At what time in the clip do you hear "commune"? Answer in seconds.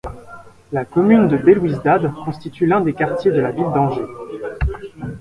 0.83-1.27